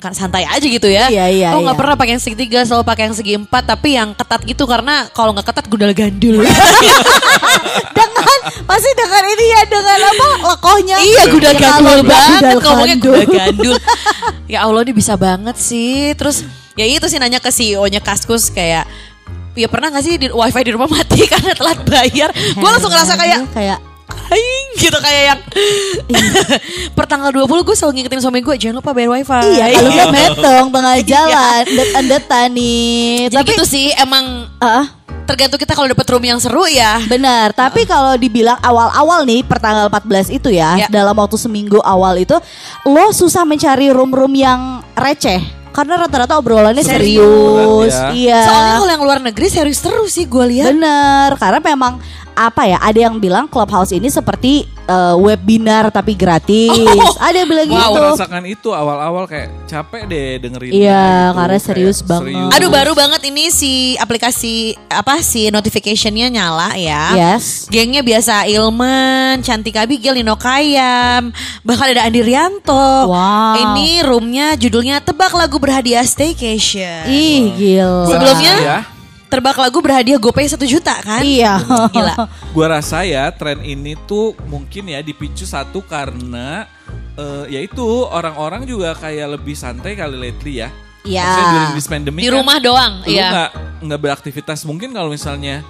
[0.00, 1.12] kan santai aja gitu ya.
[1.12, 1.80] Iya, iya, Oh nggak iya.
[1.84, 5.36] pernah pakai yang segitiga, selalu pakai yang segi empat tapi yang ketat gitu karena kalau
[5.36, 6.40] nggak ketat gundal gandul.
[7.96, 13.12] dengan pasti dengan ini ya dengan apa lekohnya Iya gudal Ya, gandul banget ngomongnya gandul.
[13.12, 13.74] gudal gandul.
[14.48, 16.16] ya Allah ini bisa banget sih.
[16.16, 18.88] Terus ya itu sih nanya ke CEO-nya Kaskus kayak
[19.54, 22.30] ya pernah gak sih di, wifi di rumah mati karena telat bayar?
[22.34, 25.40] Gue langsung ngerasa kayak kayak aing gitu kayak yang
[26.96, 29.40] per tanggal 20 gue selalu ngingetin suami gue jangan lupa bayar wifi.
[29.56, 34.84] iya kalau nggak metong tengah jalan det-detan nih Jadi tapi gitu sih emang ah,
[35.24, 37.00] tergantung kita kalau dapet room yang seru ya.
[37.04, 40.88] benar tapi kalau dibilang awal-awal nih per tanggal 14 itu ya, Ya.
[40.88, 42.36] dalam waktu seminggu awal itu
[42.84, 44.60] lo susah mencari room-room yang
[44.94, 45.40] receh
[45.74, 47.90] karena rata-rata obrolannya Serius.
[47.90, 48.08] serius, ya.
[48.14, 50.70] iya Soalnya kalau yang luar negeri serius terus sih gue lihat.
[50.70, 51.98] Bener, karena memang
[52.34, 52.78] apa ya?
[52.82, 56.70] Ada yang bilang Clubhouse ini seperti eh, webinar tapi gratis.
[56.74, 57.14] Oh.
[57.22, 58.00] ada yang bilang Wow, gitu.
[58.18, 60.70] rasakan itu awal-awal kayak capek deh dengerin.
[60.74, 61.36] Iya, gitu.
[61.38, 62.50] karena Kayak serius banget.
[62.52, 67.14] Aduh baru banget ini si aplikasi apa si notificationnya nyala ya.
[67.14, 67.70] Yes.
[67.70, 71.32] Gengnya biasa Ilman, Cantik Abigail, Nino Kayam,
[71.64, 73.08] bahkan ada Andi Rianto.
[73.08, 73.56] Wow.
[73.56, 77.08] Ini roomnya judulnya Tebak Lagu Berhadiah Staycation.
[77.08, 78.10] Ih, gila.
[78.10, 78.78] Sebelumnya Ya.
[79.34, 81.22] Tebak Lagu Berhadiah GoPay 1 juta kan?
[81.26, 81.58] Iya.
[81.90, 82.14] Gila.
[82.54, 86.70] Gua rasa ya tren ini tuh mungkin ya dipicu satu karena
[87.18, 90.70] eh, yaitu orang-orang juga kayak lebih santai kali lately ya.
[91.04, 91.26] Iya.
[91.26, 93.28] Maksudnya during this pandemic Di kan, rumah doang, lu iya.
[93.28, 93.50] nggak
[93.84, 95.60] nggak beraktivitas mungkin kalau misalnya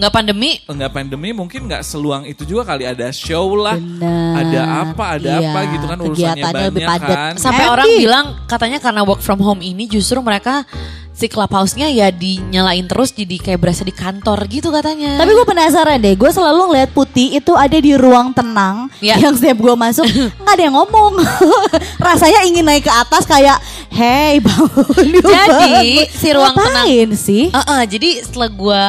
[0.00, 0.50] Nggak pandemi.
[0.64, 4.32] nggak pandemi mungkin nggak seluang itu juga kali ada show lah, Benar.
[4.40, 7.12] ada apa ada Iya, apa gitu kan urusannya kegiatannya lebih banyak padat.
[7.12, 7.32] kan.
[7.36, 7.74] Sampai Happy.
[7.74, 10.64] orang bilang katanya karena work from home ini justru mereka
[11.12, 15.20] si clubhouse-nya ya dinyalain terus jadi kayak berasa di kantor gitu katanya.
[15.20, 19.20] Tapi gue penasaran deh, gue selalu ngeliat Putih itu ada di ruang tenang Iya.
[19.20, 20.08] yang setiap gue masuk
[20.40, 21.20] nggak ada yang ngomong.
[22.00, 23.60] Rasanya ingin naik ke atas kayak,
[23.90, 24.80] hey bangun
[25.12, 27.44] Jadi, bangun." si ruang tenang- Ngapain sih?
[27.46, 28.84] Eh, eh, jadi setelah gue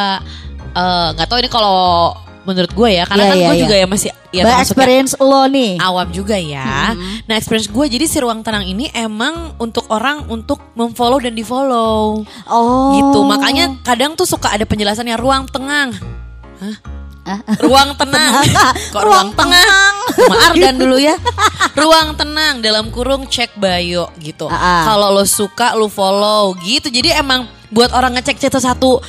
[0.73, 3.61] eh, nggak tahu ini kalau menurut gue ya karena Iya, kan iya, gue iya.
[3.61, 5.71] juga ya masih ya termasuknya experience lo nih.
[5.77, 6.97] awam juga ya.
[7.21, 11.43] Nah experience gue jadi si ruang tenang ini emang untuk orang untuk memfollow dan di
[11.43, 12.91] follow Oh.
[12.91, 13.19] gitu.
[13.23, 15.93] Makanya kadang tuh suka ada penjelasannya ruang tenang.
[16.57, 16.75] Hah?
[17.61, 18.33] Ruang tenang.
[18.89, 19.61] Kok ruang, tengah?
[20.09, 21.13] Sama Ardan dulu ya.
[21.77, 24.49] Ruang tenang dalam kurung cek bio gitu.
[24.49, 24.83] Ah, ah.
[24.89, 26.89] Kalau lo suka lo follow gitu.
[26.89, 28.99] Jadi emang buat orang ngecek satu-satu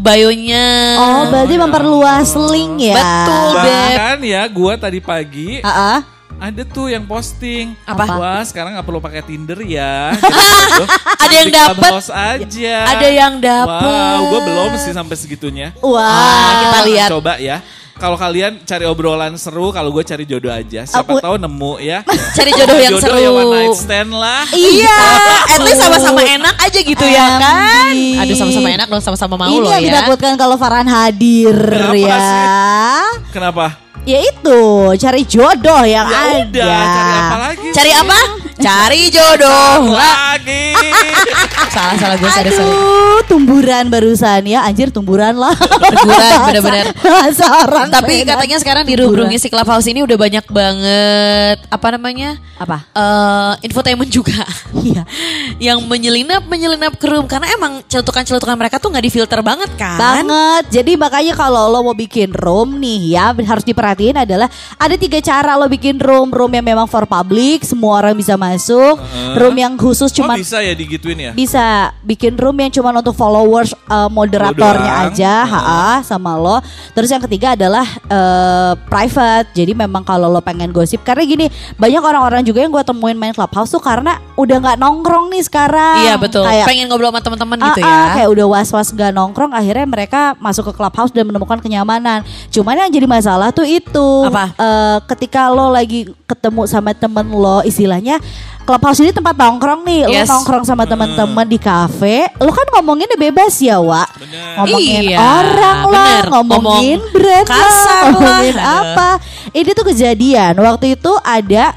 [0.00, 0.66] bionya.
[0.96, 2.96] Oh, berarti memperluas link ya.
[2.96, 3.68] Betul, Beb.
[3.68, 5.98] Bahkan ya gue tadi pagi Ah, ah.
[6.40, 7.76] ada tuh yang posting.
[7.84, 8.16] Apa?
[8.16, 10.16] Wah sekarang nggak perlu pakai Tinder ya.
[11.22, 11.48] Ada yang.
[11.52, 12.76] Clubhouse aja.
[12.96, 13.84] Ada yang dapet.
[13.84, 15.76] Wow, gue belum sih sampai segitunya.
[15.84, 16.00] Wah.
[16.08, 17.08] Ah, kita lihat.
[17.12, 17.60] Coba ya.
[18.00, 20.88] Kalau kalian cari obrolan seru, kalau gue cari jodoh aja.
[20.88, 22.00] Siapa Aku- tahu nemu ya.
[22.36, 23.20] Cari jodoh yang jodoh seru.
[23.20, 24.48] yang one night stand lah.
[24.50, 24.96] Iya,
[25.52, 27.92] at least sama-sama enak aja gitu ya kan.
[28.24, 29.88] Aduh sama-sama enak dong, sama-sama mau Ini loh yang ya.
[29.92, 32.16] ditakutkan kalau Farhan hadir Kenapa ya.
[32.16, 32.46] sih?
[33.30, 33.66] Kenapa?
[34.00, 34.60] Ya itu,
[34.96, 36.40] cari jodoh yang Ya ada.
[36.40, 37.68] udah, cari apa lagi?
[37.70, 38.18] Cari apa?
[38.58, 39.94] Cari jodoh.
[39.94, 40.74] lagi.
[41.74, 42.50] salah salah gue sorry.
[42.50, 45.54] Aduh, tumburan barusan ya, anjir tumburan lah.
[45.54, 46.86] Tumburan, bener-bener.
[46.98, 48.34] Bahasa orang Tapi Medan.
[48.34, 52.36] katanya sekarang di room-roomnya si Clubhouse ini udah banyak banget apa namanya?
[52.60, 52.84] apa?
[52.92, 54.42] eh infotainment juga.
[54.76, 55.06] Iya.
[55.70, 59.96] yang menyelinap menyelinap ke room karena emang celutukan-celutukan mereka tuh nggak difilter banget kan?
[59.96, 60.64] Banget.
[60.74, 65.54] Jadi makanya kalau lo mau bikin room nih ya harus diperhatiin adalah ada tiga cara
[65.56, 66.28] lo bikin room.
[66.30, 68.49] Room yang memang for public, semua orang bisa masuk.
[69.32, 71.32] Room yang khusus Oh cuman bisa ya digituin ya?
[71.32, 71.66] bisa
[72.00, 75.60] bikin room yang cuma untuk followers uh, moderatornya aja ha
[76.00, 76.58] sama lo
[76.90, 82.00] terus yang ketiga adalah uh, private jadi memang kalau lo pengen gosip karena gini banyak
[82.00, 86.14] orang-orang juga yang gue temuin main clubhouse tuh karena udah nggak nongkrong nih sekarang Iya
[86.16, 86.42] betul.
[86.42, 88.00] kayak Pengen ngobrol sama teman-teman Ah, gitu ah, ya.
[88.16, 92.90] kayak udah was-was gak nongkrong akhirnya mereka masuk ke clubhouse dan menemukan kenyamanan cuman yang
[92.90, 94.54] jadi masalah tuh itu Apa?
[94.54, 98.16] eh, ketika lo lagi ketemu sama temen lo istilahnya
[98.70, 100.00] clubhouse ini tempat nongkrong nih.
[100.06, 100.30] Yes.
[100.30, 102.30] lo nongkrong sama teman-teman di kafe.
[102.38, 104.54] Lo kan ngomonginnya bebas ya Wak Bener.
[104.62, 106.24] ngomongin Iya, orang lah bener.
[106.30, 107.72] ngomongin Ngomong brand lah
[108.06, 109.08] ngomongin apa?
[109.50, 110.52] Ini tuh kejadian.
[110.54, 111.74] Waktu itu ada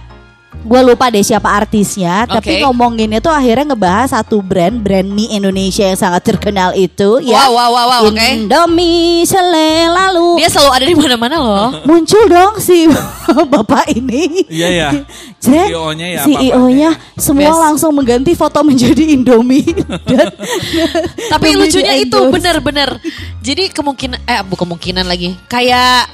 [0.63, 2.61] gue lupa deh siapa artisnya tapi Oke.
[2.63, 7.51] ngomonginnya tuh akhirnya ngebahas satu brand brand mie Indonesia yang sangat terkenal itu ya Wow,
[7.53, 8.15] wow, wow, wow, oke.
[8.17, 11.67] Indomie selalu Dia selalu ada di mana-mana loh.
[11.89, 12.87] muncul dong si
[13.53, 14.89] bapak ini Iya ya.
[15.43, 17.59] Jrek, CEO-nya ya, CEO-nya semua Best.
[17.59, 19.67] langsung mengganti foto menjadi Indomie
[20.07, 20.31] dan
[21.27, 22.95] Tapi lucunya itu bener-bener.
[23.43, 25.35] Jadi kemungkinan eh bukan kemungkinan lagi.
[25.51, 26.07] Kayak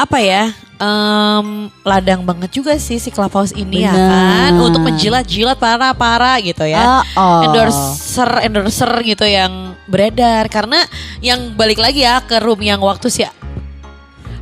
[0.00, 0.52] apa ya?
[0.80, 6.80] em, ladang banget juga sih si Clubhouse ini ya kan untuk menjilat-jilat para-para gitu ya.
[6.80, 7.40] Oh, oh.
[7.44, 10.80] Endorser endorser gitu yang beredar karena
[11.20, 13.22] yang balik lagi ya ke room yang waktu si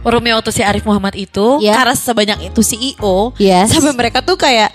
[0.07, 1.75] roomnya waktu si Arif Muhammad itu Ya.
[1.75, 3.75] karena sebanyak itu CEO Yes.
[3.75, 4.71] sampai mereka tuh kayak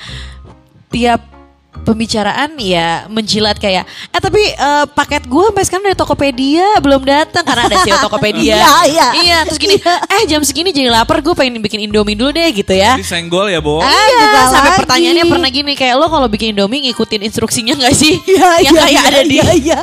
[0.92, 1.33] tiap
[1.76, 7.42] pembicaraan ya menjilat kayak eh tapi eh, paket gue sampai sekarang dari Tokopedia belum datang
[7.42, 9.08] karena ada CEO Tokopedia Iya, iya.
[9.20, 12.72] iya terus gini eh jam segini jadi lapar gue pengen bikin Indomie dulu deh gitu
[12.72, 13.82] ya Jadi senggol ya, Bo.
[13.82, 14.80] Ah, Iya, sampai lagi.
[14.86, 18.16] pertanyaannya pernah gini kayak lo kalau bikin Indomie ngikutin instruksinya nggak sih?
[18.24, 19.80] Iya, yang iya, kayak iya, ada di iya, iya.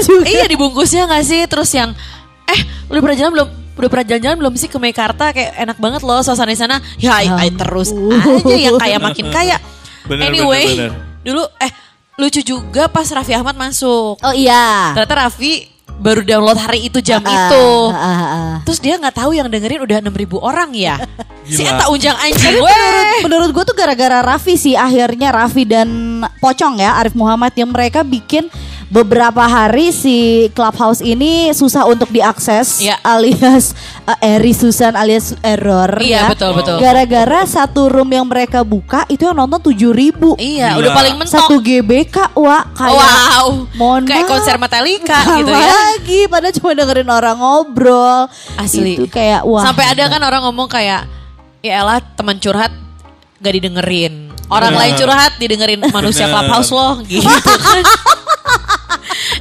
[0.00, 0.24] Juga.
[0.24, 1.40] iya dibungkusnya nggak sih?
[1.44, 1.92] Terus yang
[2.46, 3.48] eh udah pernah jalan belum?
[3.76, 6.80] Udah pernah jalan-jalan belum sih ke Meikarta kayak enak banget loh suasana di sana.
[6.96, 9.60] Ya, ay- ay, terus aja yang kayak makin kaya.
[10.06, 11.22] Bener, anyway, bener, bener.
[11.22, 11.72] dulu eh
[12.16, 14.16] lucu juga pas Raffi Ahmad masuk.
[14.16, 14.94] Oh iya.
[14.94, 15.66] Ternyata Raffi
[15.96, 17.66] baru download hari itu jam Ah, itu.
[17.88, 18.54] ah, ah, ah.
[18.62, 20.96] Terus dia nggak tahu yang dengerin udah 6000 orang ya.
[21.48, 21.62] si.
[21.62, 25.88] Eta unjang anjing menurut menurut gue tuh gara-gara Raffi sih akhirnya Raffi dan
[26.38, 28.50] Pocong ya Arif Muhammad yang mereka bikin
[28.88, 30.16] beberapa hari si
[30.50, 33.02] clubhouse ini susah untuk diakses Iya.
[33.02, 36.30] alias uh, Eri Susan alias error Iya ya.
[36.30, 36.78] betul betul.
[36.78, 40.78] Gara-gara satu room yang mereka buka itu yang nonton 7000 ribu Iya, Gila.
[40.78, 41.34] udah paling mentok.
[41.34, 43.48] Satu GBK wah kayak wow.
[43.74, 45.66] mohon Kayak konser Metallica gitu ya.
[45.66, 48.94] lagi padahal cuma dengerin orang ngobrol Asli.
[48.94, 51.10] itu kayak wah Sampai ada kan orang ngomong kayak
[51.58, 52.70] ya elah teman curhat
[53.36, 54.30] gak didengerin.
[54.46, 54.80] Orang Bener.
[54.80, 56.38] lain curhat didengerin manusia Bener.
[56.38, 57.82] clubhouse loh gitu kan.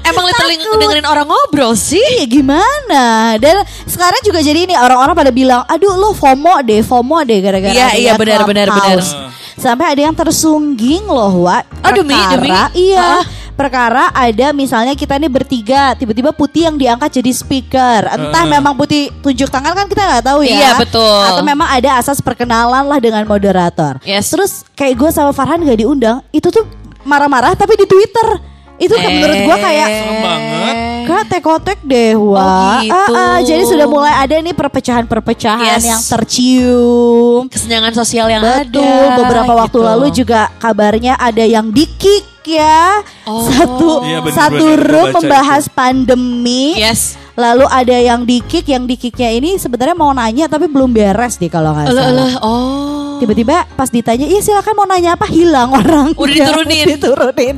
[0.06, 1.98] Emang literally dengerin orang ngobrol sih.
[1.98, 3.04] Iya gimana
[3.36, 7.74] Dan sekarang juga jadi ini orang-orang pada bilang Aduh lo FOMO deh FOMO deh gara-gara
[7.74, 9.34] Iya, iya, benar, benar, Clubhouse." benar.
[9.56, 12.52] Sampai ada yang tersungging loh Wak Oh, demi- demi?
[12.76, 13.24] Iya.
[13.56, 19.16] Perkara ada misalnya kita nih bertiga Tiba-tiba Putih yang diangkat jadi speaker Entah memang Putih
[19.16, 21.24] tunjuk tangan kan kita nggak tahu ya Iya, betul.
[21.24, 24.28] Atau memang ada asas perkenalan lah dengan moderator Yes.
[24.28, 26.68] Terus kayak gue sama Farhan gak diundang Itu tuh
[27.02, 30.76] marah-marah tapi di Twitter itu kan menurut gue kayak Serem banget.
[31.06, 32.82] Kak tekotek deh wah.
[32.82, 33.14] Oh, gitu.
[33.14, 35.86] Ah, ah, jadi sudah mulai ada nih perpecahan-perpecahan Yes.
[35.86, 37.42] yang tercium.
[37.48, 38.84] Kesenjangan sosial yang Betul.
[38.84, 39.16] ada.
[39.16, 39.88] Beberapa waktu gitu.
[39.88, 43.02] lalu juga kabarnya ada yang dikick ya.
[43.26, 43.44] Oh.
[43.46, 46.78] Satu Iya, bener-bener satu gua room membahas pandemi.
[46.78, 47.18] Yes.
[47.36, 51.36] Lalu ada yang di kick, yang di kicknya ini sebenarnya mau nanya tapi belum beres
[51.36, 52.12] deh kalau nggak Alah, salah.
[52.16, 52.34] alah.
[52.40, 53.20] Oh.
[53.20, 56.16] Tiba-tiba pas ditanya, iya silakan mau nanya apa hilang orang.
[56.16, 56.86] Udah diturunin.
[56.96, 57.58] diturunin.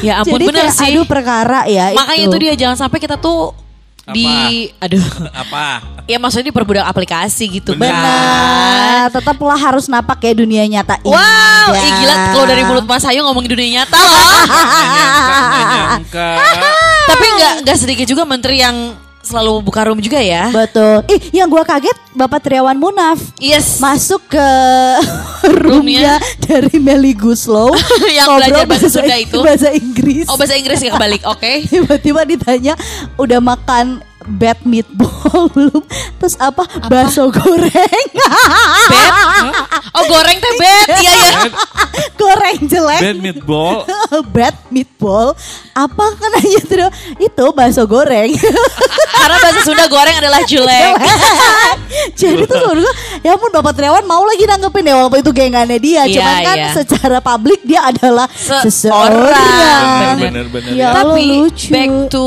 [0.00, 0.92] Ya ampun Jadi bener kayak, sih.
[0.92, 3.63] Aduh perkara ya Makanya itu dia jangan sampai kita tuh
[4.12, 5.00] di aduh
[5.32, 5.80] Apa?
[6.04, 7.88] ya maksudnya diperbudak aplikasi gitu kan.
[7.88, 11.08] Benar, tetaplah harus napak ya dunia nyata ini.
[11.08, 11.80] Wow, ya.
[11.80, 14.20] ih gila kalau dari mulut Mas Ayu ngomongin dunia nyata loh.
[15.48, 16.28] Nggak nyangka.
[17.10, 18.92] Tapi nggak nggak sedikit juga menteri yang
[19.24, 20.48] selalu buka room juga ya.
[20.48, 21.02] Betul.
[21.08, 23.80] Ih, yang gua kaget Bapak Triawan Munaf Yes.
[23.80, 24.48] masuk ke
[25.64, 27.72] roomnya dari Meli Guslow
[28.08, 29.38] Yang belajar bahasa Sunda itu.
[29.40, 31.52] bahasa Inggris Oh bahasa Inggris ya kebalik, oke.
[31.66, 32.74] tiba-tiba ditanya
[33.16, 35.12] udah makan bad meatball
[35.54, 35.82] belum
[36.16, 38.06] terus apa, bakso goreng
[38.84, 39.12] Beb.
[39.94, 40.86] Oh goreng teh beb.
[40.92, 41.30] Iya iya.
[42.20, 43.76] goreng jelek Bad meatball.
[44.28, 45.32] bad meatball
[45.72, 48.30] apa kan aja tuh itu bakso goreng
[49.14, 50.94] Karena bahasa Sunda goreng adalah jelek.
[52.12, 55.78] jadi tuh menurut gue ya ampun Bapak Triawan mau lagi nanggepin ya walaupun itu gengannya
[55.78, 56.70] dia Iya, cuman kan iya.
[56.74, 58.64] secara publik dia adalah Seorang.
[58.64, 62.26] seseorang Bener, bener, ya Tapi lucu back to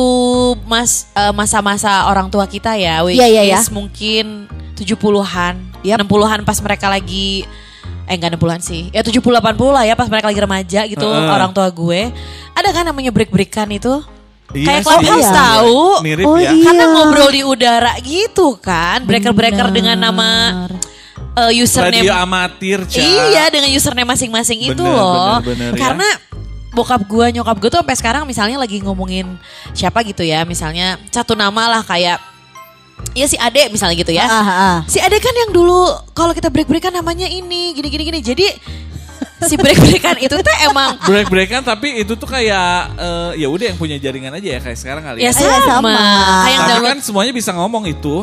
[0.66, 3.58] mas eh, masa-masa orang tua kita ya, which iya, iya.
[3.60, 6.06] is mungkin 70-an, Yap.
[6.06, 7.44] 60-an pas mereka lagi
[8.08, 8.84] eh enggak 60-an sih.
[8.96, 11.28] Ya 70 80 lah ya pas mereka lagi remaja gitu Heeh.
[11.28, 12.08] orang tua gue.
[12.56, 14.00] Ada kan namanya break-breakan itu?
[14.56, 14.88] Iya Kayak sih.
[14.88, 15.36] Clubhouse Iya.
[15.36, 15.80] tahu.
[16.08, 16.56] Mirip Oh, ya.
[16.56, 16.64] iya.
[16.64, 19.04] Karena ngobrol di udara gitu kan.
[19.04, 20.28] Breaker-breaker dengan nama
[21.36, 22.96] eh, username Radio amatir, Ca.
[22.96, 25.44] Iya dengan username masing-masing itu loh.
[25.44, 26.14] bener, bener, ya.
[26.78, 29.26] Bokap gue nyokap gue tuh sampai sekarang misalnya lagi ngomongin
[29.74, 30.46] siapa gitu ya.
[30.46, 32.22] Misalnya satu nama lah kayak
[33.14, 34.30] ya si Ade misalnya gitu ya.
[34.30, 34.78] Ah, ah.
[34.86, 38.20] Si Ade kan yang dulu kalau kita break-breakan namanya ini gini gini gini.
[38.22, 38.46] Jadi
[39.38, 43.98] si break-breakan itu tuh emang Break-breakan tapi itu tuh kayak eh, ya udah yang punya
[43.98, 45.32] jaringan aja ya kayak sekarang kali ya ya.
[45.34, 45.66] Iya, sama.
[45.66, 45.94] sama.
[45.98, 46.90] Kayak yang Tapi download.
[46.90, 48.16] kan semuanya bisa ngomong itu.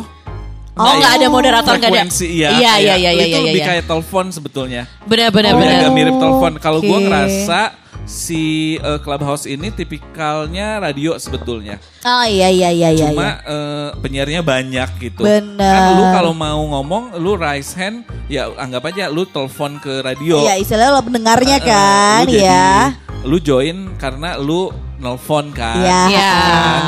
[0.75, 2.03] Oh nggak ada moderator nggak ada.
[2.03, 2.49] Frekuensi iya.
[2.51, 3.47] Iya iya iya iya Itu iya.
[3.47, 3.69] lebih iya.
[3.71, 4.83] kayak telepon sebetulnya.
[5.07, 5.59] Benar benar Oh.
[5.63, 5.79] Benar.
[5.87, 6.53] agak mirip telepon.
[6.59, 7.05] Kalau gua Oke.
[7.07, 7.61] ngerasa
[8.05, 11.81] si eh, Clubhouse ini tipikalnya radio sebetulnya.
[12.05, 13.09] Oh iya iya iya iya.
[13.11, 13.49] Cuma iya.
[13.49, 15.25] eh, penyiarnya banyak gitu.
[15.25, 15.57] Bener.
[15.57, 20.45] Kan lu kalau mau ngomong, lu raise hand, ya anggap aja lu telepon ke radio.
[20.45, 22.73] Iya istilahnya lo pendengarnya Eh, kan lu jadi- ya.
[23.25, 24.69] Lu join karena lu
[25.01, 25.81] nelfon kan.
[25.81, 26.01] Iya.
[26.13, 26.33] Iya.
[26.37, 26.83] Kan?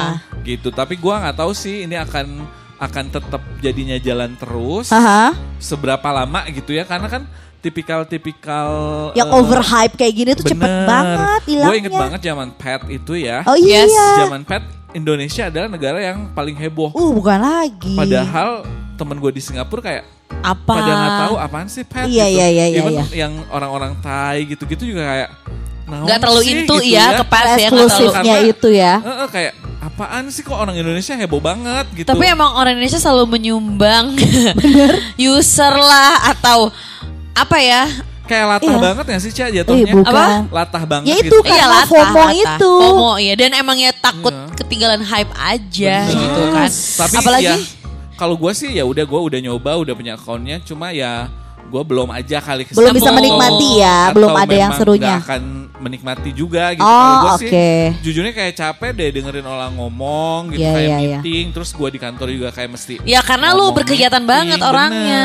[0.44, 0.68] Gitu.
[0.70, 2.44] Tapi gua nggak tahu sih ini akan
[2.76, 4.92] akan tetap jadinya jalan terus.
[4.92, 5.32] Aha.
[5.56, 6.84] Seberapa lama gitu ya?
[6.84, 7.24] Karena kan
[7.66, 8.70] tipikal-tipikal
[9.12, 11.66] Yang eh, overhype kayak gini tuh cepet banget hilangnya.
[11.66, 13.42] Gue inget banget zaman pet itu ya.
[13.42, 13.84] Oh iya.
[13.84, 16.94] Yes, Zaman pet Indonesia adalah negara yang paling heboh.
[16.94, 17.92] Uh bukan lagi.
[17.92, 18.62] Padahal
[18.94, 20.04] temen gue di Singapura kayak
[20.40, 20.72] Apa?
[20.72, 22.36] pada nggak tahu apaan sih pet Iya, gitu.
[22.38, 23.04] iya, iya, iya, Even iya.
[23.26, 25.30] yang orang-orang Thai gitu-gitu juga kayak
[25.86, 27.58] Nggak terlalu sih into gitu ya, ya nggak terlalu.
[27.62, 28.94] eksklusifnya itu ya.
[28.98, 32.08] Eh, eh, kayak apaan sih kok orang Indonesia heboh banget gitu.
[32.10, 34.18] Tapi emang orang Indonesia selalu menyumbang
[35.30, 36.74] user lah atau
[37.36, 37.82] apa ya?
[38.24, 38.82] kayak latah Iya.
[38.82, 39.92] banget gak sih Cia Eh jatuhnya?
[39.92, 40.10] bukan.
[40.10, 40.24] Apa?
[40.50, 41.30] Latah banget Ya gitu.
[41.30, 41.50] itu kan.
[41.52, 42.32] Karena latah, FOMO latah.
[42.34, 42.72] itu.
[42.76, 44.50] FOMO iya dan emangnya takut Iya.
[44.56, 46.18] ketinggalan hype aja Bener.
[46.18, 46.70] gitu kan.
[46.98, 47.56] Tapi Apalagi ya
[48.12, 51.30] kalau gue sih ya udah gue udah nyoba udah punya akunnya cuma ya
[51.62, 55.02] gue belum aja kali Belum bisa menikmati ya, Atau belum ada yang serunya.
[55.12, 55.42] nggak akan
[55.76, 56.80] menikmati juga gitu.
[56.80, 57.70] Oh, Kalau gue sih oke.
[58.02, 61.18] jujurnya kayak capek deh dengerin orang ngomong gitu Iya, kayak iya, iya.
[61.20, 65.24] meeting terus gue di kantor juga kayak mesti Ya karena lu berkegiatan meeting, banget orangnya.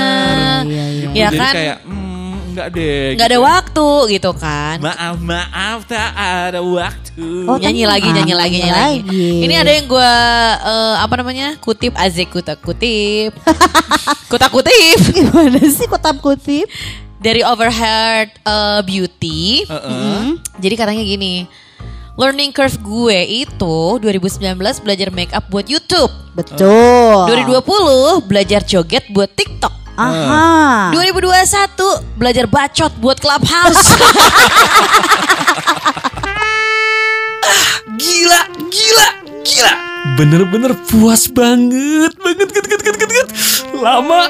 [0.60, 0.62] bener.
[0.67, 1.02] Iya, iya.
[1.02, 1.54] Gitu, Ya jadi kan?
[1.56, 2.00] kayak hmm,
[2.51, 3.15] enggak deh.
[3.15, 3.47] Nggak ada gitu.
[3.47, 4.77] waktu gitu kan.
[4.83, 7.47] Maaf maaf tak ada waktu.
[7.47, 8.99] Oh, nyanyi lagi, nyanyi lagi, nyanyi lagi.
[9.07, 9.29] Lagi.
[9.47, 10.13] Ini ada yang gue
[11.01, 13.31] apa namanya kutip azik kutak kutip,
[14.31, 16.67] kutak kutip Gimana sih kotak kutip?
[17.21, 19.69] dari Overheard eh, Beauty.
[19.69, 20.41] Heeh.
[20.57, 21.45] Jadi katanya gini,
[22.17, 26.09] learning curve gue itu 2019 belajar make up buat YouTube.
[26.33, 27.29] Betul.
[27.29, 29.81] 2020 belajar joget buat TikTok.
[29.97, 30.91] Aha.
[30.95, 33.84] 2021 belajar bacot buat Clubhouse.
[38.01, 39.08] Gila, gila,
[39.45, 39.73] gila.
[40.17, 43.27] Bener-bener puas banget, banget, banget, banget, banget, banget.
[43.77, 44.21] Lama,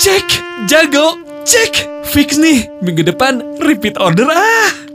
[0.00, 0.24] cek,
[0.64, 1.88] jago, cek.
[2.08, 4.87] Fix nih, minggu depan repeat order ah.